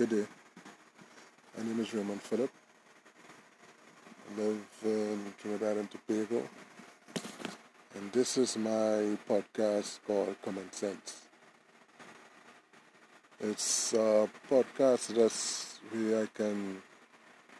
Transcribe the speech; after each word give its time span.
Good 0.00 0.08
day. 0.08 0.26
My 1.58 1.62
name 1.62 1.80
is 1.80 1.92
Raymond 1.92 2.22
Phillip. 2.22 2.50
I 4.30 4.40
live 4.40 4.64
in 4.82 5.34
Trinidad 5.38 5.76
and 5.76 5.90
Tobago. 5.90 6.42
And 7.94 8.10
this 8.10 8.38
is 8.38 8.56
my 8.56 9.18
podcast 9.28 9.98
called 10.06 10.36
Common 10.42 10.72
Sense. 10.72 11.26
It's 13.40 13.92
a 13.92 14.26
podcast 14.50 15.08
that's 15.08 15.80
where 15.90 16.22
I 16.22 16.28
can 16.32 16.80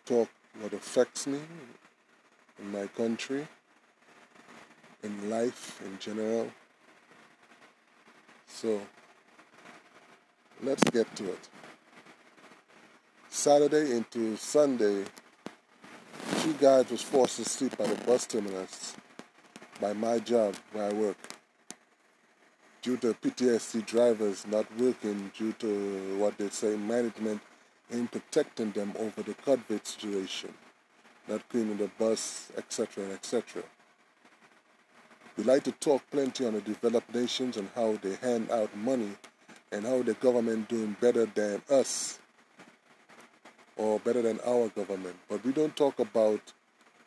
talk 0.06 0.30
what 0.62 0.72
affects 0.72 1.26
me 1.26 1.40
in 2.58 2.72
my 2.72 2.86
country, 2.86 3.46
in 5.02 5.28
life 5.28 5.82
in 5.84 5.98
general. 5.98 6.50
So 8.46 8.80
let's 10.62 10.84
get 10.84 11.14
to 11.16 11.32
it. 11.32 11.48
Saturday 13.32 13.92
into 13.92 14.36
Sunday, 14.36 15.04
two 16.40 16.52
guys 16.54 16.90
was 16.90 17.00
forced 17.00 17.36
to 17.36 17.44
sleep 17.44 17.72
at 17.78 17.88
a 17.88 18.04
bus 18.04 18.26
terminus 18.26 18.96
by 19.80 19.92
my 19.92 20.18
job 20.18 20.56
where 20.72 20.90
I 20.90 20.92
work 20.92 21.16
due 22.82 22.96
to 22.96 23.14
PTSC 23.14 23.86
drivers 23.86 24.44
not 24.48 24.66
working 24.76 25.30
due 25.38 25.52
to 25.52 26.18
what 26.18 26.36
they 26.38 26.48
say 26.48 26.76
management 26.76 27.40
in 27.90 28.08
protecting 28.08 28.72
them 28.72 28.92
over 28.98 29.22
the 29.22 29.34
COVID 29.34 29.86
situation, 29.86 30.52
not 31.28 31.48
cleaning 31.48 31.76
the 31.76 31.88
bus, 32.00 32.50
etc., 32.58 33.04
etc. 33.12 33.62
We 35.36 35.44
like 35.44 35.62
to 35.64 35.72
talk 35.72 36.02
plenty 36.10 36.46
on 36.46 36.54
the 36.54 36.62
developed 36.62 37.14
nations 37.14 37.56
and 37.56 37.68
how 37.76 37.96
they 38.02 38.16
hand 38.16 38.50
out 38.50 38.76
money 38.76 39.12
and 39.70 39.86
how 39.86 40.02
the 40.02 40.14
government 40.14 40.68
doing 40.68 40.96
better 41.00 41.26
than 41.26 41.62
us 41.70 42.18
or 43.80 43.98
better 44.00 44.20
than 44.20 44.38
our 44.46 44.68
government. 44.68 45.16
But 45.28 45.42
we 45.42 45.52
don't 45.52 45.74
talk 45.74 45.98
about 45.98 46.40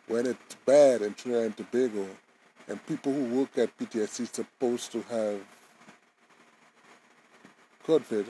when 0.07 0.25
it's 0.25 0.55
bad 0.65 1.03
in 1.03 1.13
Trinidad 1.13 1.45
and 1.45 1.57
Tobago 1.57 2.07
and 2.67 2.85
people 2.87 3.13
who 3.13 3.25
work 3.39 3.55
at 3.59 3.77
PTSC 3.77 4.33
supposed 4.33 4.91
to 4.93 5.01
have 5.03 5.39
COVID 7.87 8.25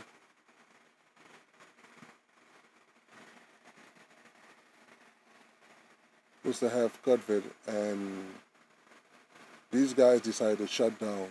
supposed 6.42 6.60
to 6.60 6.70
have 6.70 7.02
COVID 7.04 7.44
and 7.68 8.26
these 9.72 9.94
guys 9.94 10.20
decided 10.20 10.58
to 10.58 10.68
shut 10.68 11.00
down 11.00 11.28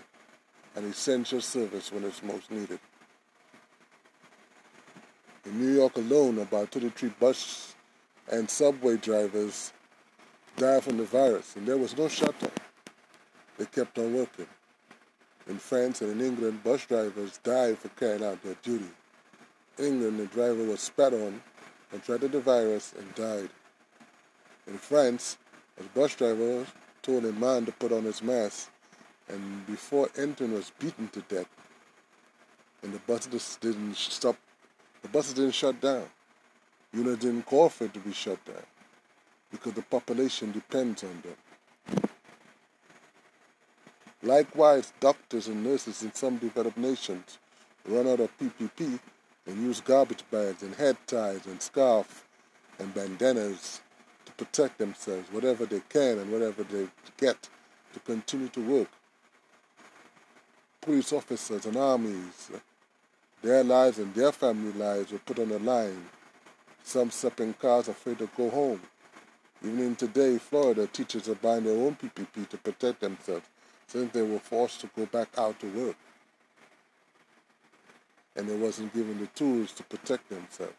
an 0.76 0.84
essential 0.84 1.42
service 1.42 1.92
when 1.92 2.04
it's 2.04 2.22
most 2.22 2.50
needed. 2.50 2.80
In 5.52 5.60
New 5.60 5.74
York 5.74 5.98
alone, 5.98 6.38
about 6.38 6.70
33 6.70 7.10
bus 7.20 7.74
and 8.30 8.48
subway 8.48 8.96
drivers 8.96 9.70
died 10.56 10.82
from 10.82 10.96
the 10.96 11.04
virus, 11.04 11.56
and 11.56 11.68
there 11.68 11.76
was 11.76 11.94
no 11.94 12.08
shutdown. 12.08 12.52
They 13.58 13.66
kept 13.66 13.98
on 13.98 14.14
working. 14.14 14.46
In 15.46 15.58
France 15.58 16.00
and 16.00 16.10
in 16.10 16.26
England, 16.26 16.64
bus 16.64 16.86
drivers 16.86 17.36
died 17.42 17.76
for 17.76 17.88
carrying 17.88 18.24
out 18.24 18.42
their 18.42 18.56
duty. 18.62 18.88
In 19.76 19.84
England, 19.84 20.20
the 20.20 20.26
driver 20.26 20.64
was 20.64 20.80
spat 20.80 21.12
on, 21.12 21.42
contracted 21.90 22.32
the 22.32 22.40
virus, 22.40 22.94
and 22.98 23.14
died. 23.14 23.50
In 24.66 24.78
France, 24.78 25.36
a 25.78 25.82
bus 25.98 26.14
driver 26.14 26.64
told 27.02 27.26
a 27.26 27.32
man 27.32 27.66
to 27.66 27.72
put 27.72 27.92
on 27.92 28.04
his 28.04 28.22
mask, 28.22 28.70
and 29.28 29.66
before 29.66 30.08
entering 30.16 30.54
was 30.54 30.72
beaten 30.78 31.08
to 31.08 31.20
death. 31.28 31.50
And 32.82 32.94
the 32.94 33.00
bus 33.00 33.26
buses 33.26 33.58
didn't 33.60 33.96
stop 33.96 34.36
the 35.02 35.08
buses 35.08 35.34
didn't 35.34 35.54
shut 35.54 35.80
down. 35.80 36.06
UNIT 36.94 37.20
didn't 37.20 37.46
call 37.46 37.68
for 37.68 37.84
it 37.84 37.94
to 37.94 38.00
be 38.00 38.12
shut 38.12 38.44
down 38.44 38.56
because 39.50 39.72
the 39.72 39.82
population 39.82 40.52
depends 40.52 41.04
on 41.04 41.22
them. 41.22 41.36
Likewise, 44.22 44.92
doctors 45.00 45.48
and 45.48 45.64
nurses 45.64 46.02
in 46.02 46.14
some 46.14 46.36
developed 46.36 46.78
nations 46.78 47.38
run 47.86 48.06
out 48.06 48.20
of 48.20 48.30
PPE 48.38 49.00
and 49.46 49.62
use 49.62 49.80
garbage 49.80 50.22
bags 50.30 50.62
and 50.62 50.74
head 50.76 50.96
ties 51.06 51.46
and 51.46 51.60
scarves 51.60 52.22
and 52.78 52.94
bandanas 52.94 53.80
to 54.24 54.32
protect 54.32 54.78
themselves, 54.78 55.30
whatever 55.32 55.66
they 55.66 55.82
can 55.88 56.18
and 56.18 56.30
whatever 56.30 56.62
they 56.62 56.86
get 57.16 57.48
to 57.92 58.00
continue 58.00 58.48
to 58.48 58.60
work. 58.60 58.88
Police 60.80 61.12
officers 61.12 61.66
and 61.66 61.76
armies 61.76 62.50
their 63.42 63.64
lives 63.64 63.98
and 63.98 64.14
their 64.14 64.32
family 64.32 64.72
lives 64.72 65.12
were 65.12 65.18
put 65.18 65.38
on 65.40 65.48
the 65.48 65.58
line. 65.58 66.06
Some 66.84 67.10
slept 67.10 67.40
in 67.40 67.54
cars 67.54 67.88
afraid 67.88 68.18
to 68.18 68.28
go 68.36 68.48
home. 68.50 68.80
Even 69.64 69.80
in 69.80 69.96
today, 69.96 70.38
Florida, 70.38 70.86
teachers 70.86 71.28
are 71.28 71.34
buying 71.34 71.64
their 71.64 71.76
own 71.76 71.96
PPE 71.96 72.48
to 72.48 72.56
protect 72.56 73.00
themselves 73.00 73.46
since 73.86 74.12
they 74.12 74.22
were 74.22 74.38
forced 74.38 74.80
to 74.80 74.90
go 74.96 75.06
back 75.06 75.28
out 75.36 75.58
to 75.60 75.66
work. 75.68 75.96
And 78.34 78.48
they 78.48 78.56
wasn't 78.56 78.94
given 78.94 79.20
the 79.20 79.26
tools 79.26 79.72
to 79.72 79.82
protect 79.84 80.28
themselves. 80.28 80.72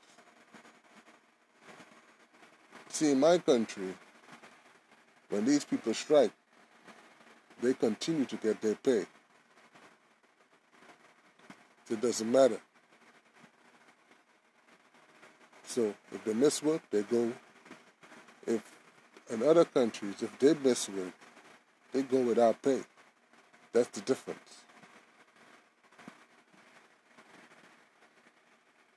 See, 2.90 3.12
in 3.12 3.20
my 3.20 3.38
country, 3.38 3.94
when 5.30 5.46
these 5.46 5.66
people 5.66 5.94
strike, 5.94 6.32
they 7.62 7.74
continue 7.74 8.26
to 8.26 8.36
get 8.38 8.62
their 8.62 8.76
pay. 8.76 9.06
It 11.90 12.02
doesn't 12.02 12.32
matter. 12.32 12.60
So 15.66 15.94
if 16.12 16.24
they 16.24 16.34
miss 16.34 16.62
work, 16.62 16.82
they 16.92 17.04
go. 17.04 17.32
If 18.46 18.62
in 19.30 19.42
other 19.44 19.66
countries, 19.66 20.22
if 20.22 20.38
they 20.40 20.54
miss 20.54 20.90
work, 20.90 21.14
they 21.92 22.04
go 22.04 22.22
without 22.22 22.62
pay. 22.62 22.82
That's 23.72 23.90
the 23.90 24.02
difference. 24.02 24.64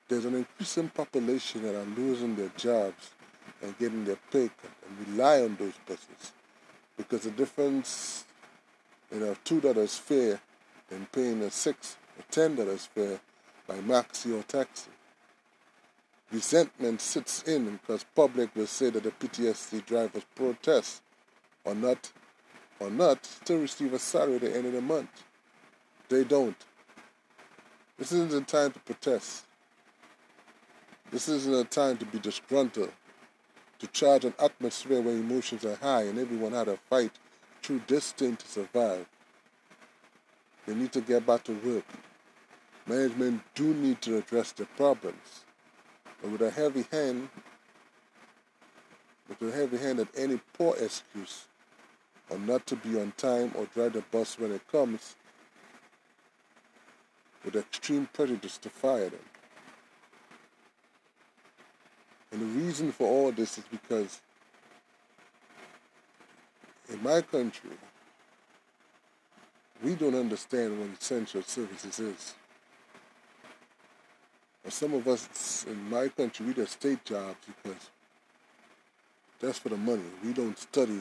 There's 0.08 0.24
an 0.24 0.34
increasing 0.36 0.88
population 0.90 1.62
that 1.62 1.74
are 1.74 1.84
losing 1.96 2.36
their 2.36 2.50
jobs 2.56 3.10
and 3.62 3.76
getting 3.78 4.04
their 4.04 4.18
pay 4.30 4.48
cut 4.48 4.70
and 4.88 5.08
rely 5.08 5.42
on 5.42 5.56
those 5.56 5.72
buses 5.86 6.32
because 6.96 7.22
the 7.22 7.30
difference 7.30 8.24
in 9.10 9.22
a 9.22 9.34
two 9.44 9.60
dollars 9.60 9.96
fair 9.96 10.40
than 10.88 11.06
paying 11.10 11.42
a 11.42 11.50
six 11.50 11.96
ten 12.30 12.54
dollars 12.54 12.86
fare 12.86 13.20
by 13.66 13.76
maxi 13.76 14.38
or 14.38 14.42
taxi. 14.42 14.90
Resentment 16.32 17.00
sits 17.00 17.42
in 17.44 17.76
because 17.76 18.04
public 18.14 18.54
will 18.56 18.66
say 18.66 18.90
that 18.90 19.02
the 19.04 19.10
PTSC 19.12 19.84
drivers 19.86 20.24
protest 20.34 21.02
or 21.64 21.74
not 21.74 22.12
or 22.80 22.90
not 22.90 23.22
to 23.44 23.58
receive 23.58 23.92
a 23.92 23.98
salary 23.98 24.36
at 24.36 24.40
the 24.42 24.56
end 24.56 24.66
of 24.66 24.72
the 24.72 24.80
month. 24.80 25.24
They 26.08 26.24
don't. 26.24 26.56
This 27.98 28.12
isn't 28.12 28.34
a 28.34 28.44
time 28.44 28.72
to 28.72 28.78
protest. 28.80 29.44
This 31.10 31.28
isn't 31.28 31.54
a 31.54 31.64
time 31.64 31.96
to 31.98 32.04
be 32.04 32.18
disgruntled, 32.18 32.92
to 33.78 33.86
charge 33.88 34.24
an 34.24 34.34
atmosphere 34.38 35.00
where 35.00 35.14
emotions 35.14 35.64
are 35.64 35.76
high 35.76 36.02
and 36.02 36.18
everyone 36.18 36.52
had 36.52 36.68
a 36.68 36.76
fight 36.90 37.12
through 37.62 37.82
this 37.86 38.12
thing 38.12 38.36
to 38.36 38.46
survive. 38.46 39.06
They 40.66 40.74
need 40.74 40.92
to 40.92 41.00
get 41.00 41.24
back 41.24 41.44
to 41.44 41.52
work. 41.52 41.84
Management 42.86 43.42
do 43.54 43.74
need 43.74 44.00
to 44.02 44.18
address 44.18 44.52
the 44.52 44.64
problems. 44.76 45.44
But 46.22 46.30
with 46.30 46.42
a 46.42 46.50
heavy 46.50 46.86
hand, 46.92 47.28
with 49.28 49.42
a 49.42 49.56
heavy 49.56 49.76
hand 49.76 49.98
at 50.00 50.08
any 50.16 50.40
poor 50.52 50.76
excuse 50.76 51.46
or 52.30 52.38
not 52.38 52.66
to 52.66 52.76
be 52.76 53.00
on 53.00 53.12
time 53.16 53.52
or 53.56 53.66
drive 53.66 53.94
the 53.94 54.02
bus 54.10 54.38
when 54.38 54.52
it 54.52 54.66
comes, 54.70 55.16
with 57.44 57.56
extreme 57.56 58.08
prejudice 58.12 58.58
to 58.58 58.68
fire 58.68 59.08
them. 59.08 59.20
And 62.32 62.40
the 62.40 62.60
reason 62.60 62.90
for 62.92 63.06
all 63.06 63.32
this 63.32 63.56
is 63.58 63.64
because 63.70 64.20
in 66.88 67.02
my 67.02 67.20
country, 67.20 67.70
we 69.82 69.94
don't 69.94 70.14
understand 70.14 70.78
what 70.78 70.88
essential 71.00 71.42
services 71.42 71.98
is. 72.00 72.34
Some 74.68 74.94
of 74.94 75.06
us 75.06 75.64
in 75.68 75.88
my 75.88 76.08
country, 76.08 76.46
we 76.46 76.54
just 76.54 76.72
state 76.72 77.04
jobs 77.04 77.36
because 77.46 77.90
that's 79.40 79.58
for 79.58 79.68
the 79.68 79.76
money. 79.76 80.02
We 80.24 80.32
don't 80.32 80.58
study 80.58 81.00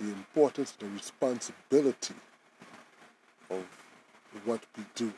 the 0.00 0.06
importance, 0.08 0.72
the 0.72 0.86
responsibility 0.86 2.14
of 3.50 3.64
what 4.44 4.60
we 4.76 4.84
do. 4.94 5.12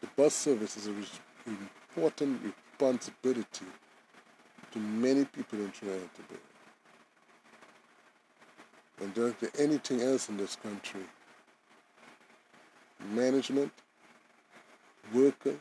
The 0.00 0.08
bus 0.16 0.34
service 0.34 0.76
is 0.76 0.86
an 0.86 1.06
important 1.88 2.40
responsibility 2.42 3.66
to 4.72 4.78
many 4.78 5.24
people 5.26 5.60
in 5.60 5.70
Trinidad 5.70 6.08
today. 6.16 6.40
And 9.00 9.14
there's 9.14 9.34
anything 9.58 10.00
else 10.00 10.28
in 10.28 10.36
this 10.36 10.56
country, 10.56 11.02
management 13.12 13.72
workers, 15.14 15.58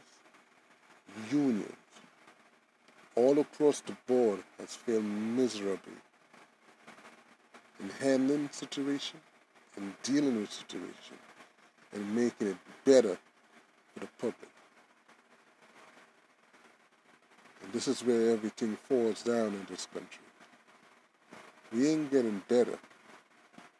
unions, 1.31 1.71
all 3.15 3.39
across 3.39 3.81
the 3.81 3.95
board 4.07 4.39
has 4.59 4.75
failed 4.75 5.05
miserably 5.05 5.99
in 7.79 7.89
handling 8.01 8.49
situation 8.51 9.19
and 9.77 9.93
dealing 10.03 10.39
with 10.39 10.51
situation 10.51 11.17
and 11.93 12.15
making 12.15 12.47
it 12.47 12.57
better 12.83 13.17
for 13.93 13.99
the 13.99 14.07
public. 14.17 14.49
And 17.63 17.73
this 17.73 17.87
is 17.87 18.03
where 18.03 18.31
everything 18.31 18.77
falls 18.87 19.23
down 19.23 19.47
in 19.47 19.65
this 19.69 19.87
country. 19.87 20.21
We 21.73 21.87
ain't 21.89 22.11
getting 22.11 22.41
better. 22.47 22.77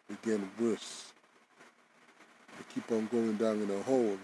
We're 0.10 0.18
getting 0.24 0.50
worse. 0.60 1.14
Keep 2.76 2.92
on 2.92 3.08
going 3.12 3.38
down 3.38 3.62
in 3.62 3.72
a 3.72 3.82
hole 3.84 4.18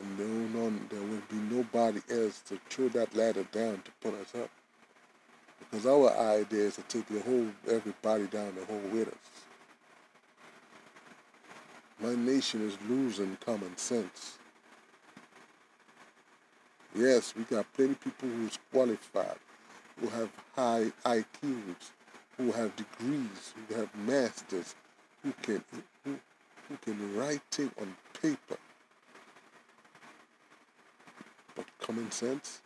and 0.00 0.18
there, 0.18 0.62
on, 0.62 0.86
there 0.90 1.00
will 1.00 1.22
be 1.30 1.54
nobody 1.54 2.00
else 2.10 2.40
to 2.48 2.58
throw 2.68 2.88
that 2.88 3.14
ladder 3.14 3.44
down 3.52 3.82
to 3.82 3.90
put 4.02 4.14
us 4.14 4.34
up. 4.34 4.50
Because 5.58 5.86
our 5.86 6.10
idea 6.38 6.64
is 6.64 6.76
to 6.76 6.82
take 6.82 7.06
the 7.06 7.20
whole 7.20 7.48
everybody 7.68 8.26
down 8.26 8.54
the 8.54 8.64
hole 8.66 8.80
with 8.92 9.08
us. 9.08 9.14
My 12.00 12.14
nation 12.14 12.66
is 12.66 12.76
losing 12.88 13.36
common 13.44 13.76
sense. 13.76 14.38
Yes, 16.94 17.34
we 17.34 17.44
got 17.44 17.72
plenty 17.72 17.92
of 17.92 18.00
people 18.00 18.28
who's 18.28 18.58
qualified, 18.70 19.38
who 19.98 20.08
have 20.08 20.30
high 20.54 20.92
IQs, 21.04 21.90
who 22.36 22.52
have 22.52 22.76
degrees, 22.76 23.54
who 23.68 23.74
have 23.76 23.94
masters, 23.96 24.74
who 25.22 25.32
can 25.42 25.62
who 26.68 26.76
can 26.78 27.16
write 27.16 27.58
it 27.58 27.70
on 27.80 27.94
paper. 28.20 28.58
But 31.54 31.66
common 31.80 32.10
sense? 32.10 32.60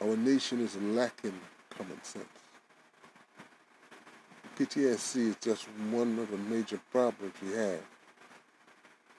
Our 0.00 0.16
nation 0.16 0.60
is 0.60 0.76
lacking 0.76 1.38
common 1.70 2.02
sense. 2.02 2.26
PTSC 4.58 5.16
is 5.28 5.36
just 5.40 5.68
one 5.90 6.18
of 6.18 6.30
the 6.30 6.36
major 6.36 6.80
problems 6.90 7.32
we 7.42 7.52
have 7.56 7.80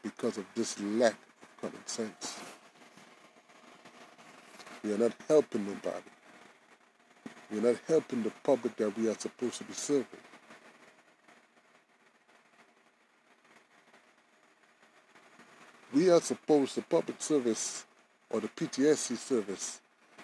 because 0.03 0.37
of 0.37 0.45
this 0.55 0.79
lack 0.81 1.13
of 1.13 1.61
common 1.61 1.87
sense. 1.87 2.39
We 4.83 4.93
are 4.93 4.97
not 4.97 5.13
helping 5.27 5.65
nobody. 5.65 6.03
We 7.51 7.59
are 7.59 7.73
not 7.73 7.75
helping 7.87 8.23
the 8.23 8.31
public 8.43 8.75
that 8.77 8.97
we 8.97 9.09
are 9.09 9.17
supposed 9.17 9.55
to 9.55 9.63
be 9.65 9.73
serving. 9.73 10.05
We 15.99 16.09
are 16.09 16.21
supposed, 16.21 16.77
the 16.77 16.81
public 16.81 17.21
service 17.21 17.83
or 18.29 18.39
the 18.39 18.47
PTSC 18.47 19.17
service 19.17 19.81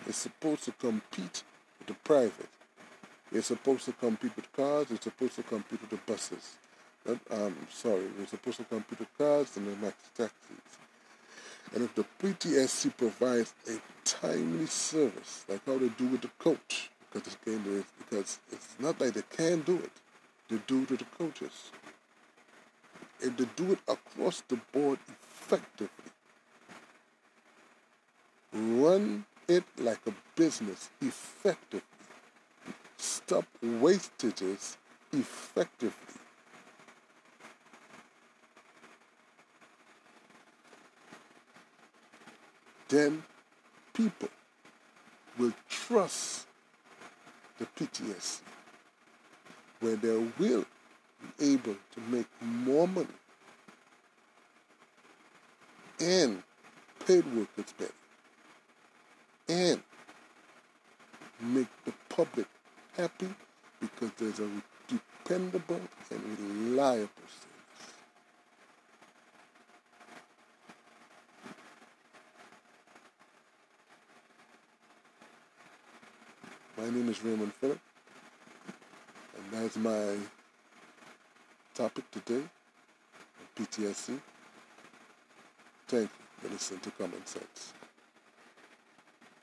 is 0.07 0.15
supposed 0.15 0.63
to 0.63 0.71
compete 0.71 1.43
with 1.77 1.87
the 1.89 1.93
private. 1.95 2.47
It's 3.29 3.47
supposed 3.47 3.83
to 3.83 3.91
compete 3.91 4.33
with 4.37 4.49
cars. 4.53 4.89
It's 4.89 5.03
supposed 5.03 5.35
to 5.35 5.43
compete 5.43 5.81
with 5.81 5.89
the 5.89 5.99
buses. 6.09 6.55
Um, 7.29 7.57
sorry, 7.69 8.05
it's 8.21 8.31
supposed 8.31 8.55
to 8.59 8.63
compete 8.63 8.99
with 8.99 9.17
cars 9.17 9.57
and 9.57 9.67
the 9.67 9.93
taxis. 10.15 10.31
And 11.73 11.83
if 11.83 11.93
the 11.93 12.05
PTSC 12.21 12.95
provides 12.95 13.53
a 13.67 13.77
timely 14.05 14.67
service, 14.67 15.43
like 15.49 15.65
how 15.65 15.77
they 15.77 15.89
do 15.89 16.07
with 16.07 16.21
the 16.21 16.31
coach, 16.39 16.89
because 17.11 17.27
it's, 17.27 17.85
because 17.97 18.39
it's 18.49 18.75
not 18.79 19.01
like 19.01 19.13
they 19.13 19.23
can 19.29 19.59
do 19.63 19.75
it, 19.75 19.91
they 20.47 20.57
do 20.67 20.83
it 20.83 20.87
to 20.87 20.95
the 20.95 21.05
coaches. 21.17 21.71
If 23.21 23.37
to 23.37 23.45
do 23.55 23.71
it 23.71 23.79
across 23.87 24.41
the 24.47 24.57
board 24.71 24.99
effectively, 25.07 26.11
run 28.53 29.25
it 29.47 29.63
like 29.77 29.99
a 30.07 30.13
business 30.35 30.89
effectively, 31.01 31.81
stop 32.97 33.45
wastages 33.63 34.77
effectively, 35.11 35.91
then 42.89 43.23
people 43.93 44.29
will 45.37 45.53
trust 45.69 46.47
the 47.57 47.65
PTSC, 47.65 48.41
where 49.79 49.95
they 49.95 50.31
will 50.37 50.65
be 51.37 51.53
able 51.53 51.75
to 51.93 52.01
make 52.09 52.27
more 52.41 52.87
money 52.87 53.07
and 55.99 56.41
paid 57.05 57.25
workers 57.35 57.73
better 57.77 57.91
and 59.47 59.81
make 61.41 61.67
the 61.85 61.93
public 62.09 62.47
happy 62.97 63.27
because 63.79 64.11
there's 64.17 64.39
a 64.39 64.49
dependable 64.87 65.79
and 66.11 66.39
reliable 66.39 67.09
service. 67.27 67.55
My 76.77 76.89
name 76.89 77.09
is 77.09 77.23
Raymond 77.23 77.53
Phillip, 77.53 77.79
and 79.37 79.45
that's 79.51 79.77
my 79.77 80.15
topic 81.75 82.09
today 82.09 82.41
PTSC. 83.57 84.17
Thank 85.89 86.03
you 86.03 86.09
for 86.41 86.47
listening 86.53 86.79
to 86.79 86.91
Common 86.91 87.25
Sense. 87.25 87.73